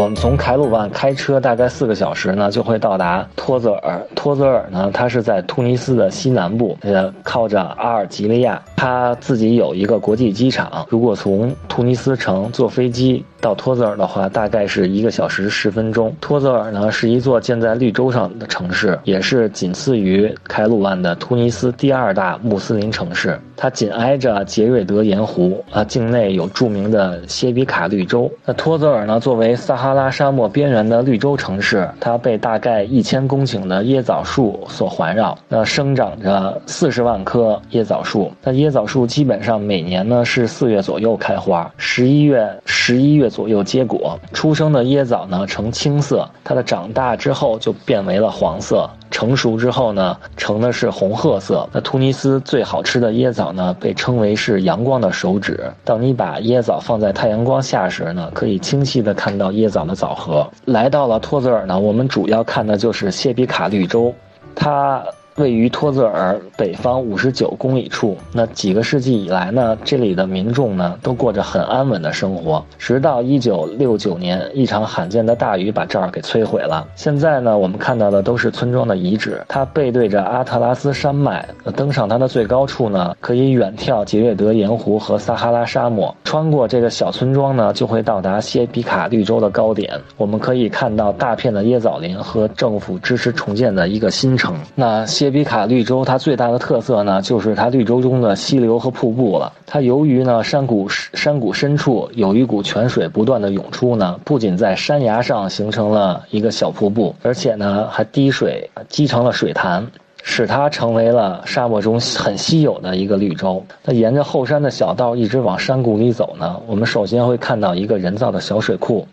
[0.00, 4.00] 我们从凯鲁万开车大概四个小时呢，就会到达托泽尔。
[4.14, 10.86] 托泽尔呢，它是在突尼斯的西南部，呃，靠着阿尔及利亚，它自己有一个国际机场。
[10.88, 16.10] 如果从突尼斯城坐飞机到托泽尔的话，大概是一个小时十分钟。
[16.18, 23.38] 托泽尔呢，是一座建在绿洲上的城市，也是仅次于开鲁万的突尼斯第二大穆斯林城市。
[23.54, 28.32] 它紧挨着杰瑞德盐湖啊，境内有著名的谢比卡绿洲。
[28.46, 38.32] 那托泽尔呢，作为撒哈拉沙漠边缘的绿洲城市，它被大概一千公顷的椰枣树所环绕，那生长着四十万棵椰枣树。
[38.42, 44.18] 那椰枣树基本上每年呢是四月左右开花，十一月十一月左右结果。
[44.32, 48.88] 出生的椰枣呢呈青色，它的长大之后就变为了黄色。
[49.10, 51.68] 成熟之后呢，成的是红褐色。
[51.72, 55.60] 那突尼斯最好吃的椰枣呢，被称为是阳光的手指。
[55.84, 60.48] 当你把椰枣放在太阳光下时呢，可以清晰的看到椰枣的枣核。
[60.64, 64.14] 来到了托泽尔呢，我们主要看的就是谢比卡绿洲，
[64.54, 65.02] 它。
[65.40, 72.62] 位于托泽尔北方五十九公里处，那几个世纪以来呢，这里的民众呢都过着很安稳的生活。
[72.78, 76.86] 直到一九六九年，一场罕见的大雨把这儿给摧毁了。
[76.94, 79.42] 现在呢，我们看到的都是村庄的遗址。
[79.48, 86.14] 它背对着阿特拉斯山脉，登上它的最高处呢，可以远眺杰略德盐湖和撒哈拉沙漠。
[86.24, 89.98] 穿过这个小村庄呢，就会到达谢比卡绿洲的高点。
[90.18, 94.54] 我们可以看到大片的椰枣林和政府支持重建的一个新城。
[94.74, 95.29] 那谢。
[95.30, 99.52] 谢比卡绿洲，它最大的特色呢，就是它绿洲中的溪流和瀑布了。
[99.64, 109.86] 它由于呢山谷山谷深处有一股泉水不断的涌出呢，不仅在山崖上形成了一个小瀑布，而且呢还滴水积成了水潭，
[110.24, 113.64] 使它成为了沙漠中很稀有的一个绿洲。
[113.84, 119.06] 那沿着后山的小道一直往山谷里走呢，我们首先会看到一个人造的小水库。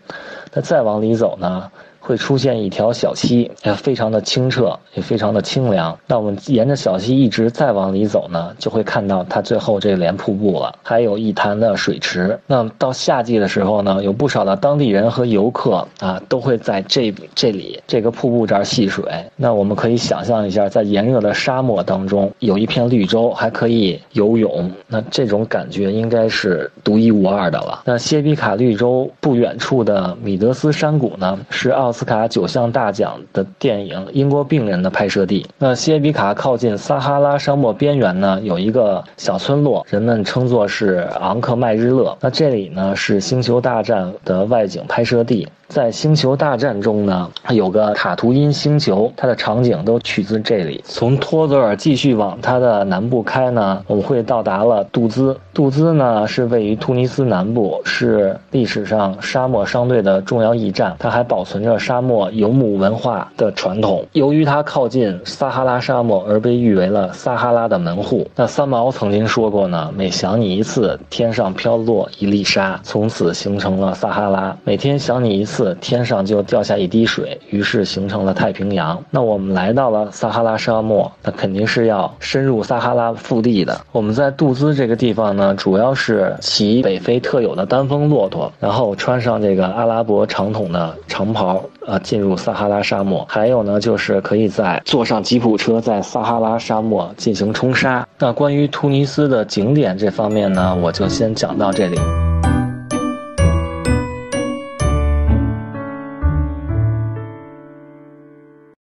[0.52, 1.70] 那再往里走呢？
[2.08, 5.94] 会出现一条小溪，也非常的清澈，也非常的清凉。
[6.06, 12.40] 那我们沿着小溪一直再往里走呢，就会看到它最后这连瀑布了，还有一潭的水池。
[12.46, 19.04] 那到夏季的时候呢，有不少的当地人和游客啊，都会在这这里这个瀑布这儿戏水。
[19.36, 27.82] 那我们可以想象一下，在炎热的沙漠当中，有一片绿洲还可以游泳，那这种感觉应该是独一无二的了。
[27.84, 31.92] 那谢比卡绿洲不远处的米德斯山谷呢，是奥。
[31.98, 35.44] 斯卡九项大奖的电影《英国病人》的拍摄地。
[35.58, 42.16] 那谢比卡靠近撒哈拉沙漠边缘呢，有一个小村落，人们称作是昂克迈日勒。
[42.20, 45.48] 那这里呢是《星球大战》的外景拍摄地。
[45.66, 50.82] 在《星球大战》中呢，有个塔图因星球，它的场景都取自这里。
[50.86, 55.36] 从托泽尔继续往它的南部开呢，我们会到达了杜兹。
[55.52, 60.96] 杜兹呢是位于突尼斯南部，是历史上沙漠商队的重要驿站。
[60.98, 64.04] 它还保存着沙漠游牧文化的传统。
[64.12, 68.28] 由于它靠近撒哈拉沙漠，而被誉为了撒哈拉的门户。
[68.36, 74.54] 那三毛曾经说过呢：“每想你一次，天上飘落一粒沙，从此形成了撒哈拉。
[74.64, 79.02] 每天想你一次。”天上就掉下一滴水，于是形成了太平洋。
[79.10, 83.80] 那我们来到了撒哈拉沙漠，那肯定是要深入撒哈拉腹地的。
[83.92, 93.24] 我们在杜兹这个地方呢，主要是骑北非特有的单峰骆驼，然后穿上这个阿拉伯长筒的长袍，啊，进入撒哈拉沙漠。
[93.28, 98.06] 还有呢，就是可以在坐上吉普车，在撒哈拉沙漠进行冲沙。
[98.18, 101.98] 那关于突尼斯的景点这方面呢，我就先讲到这里。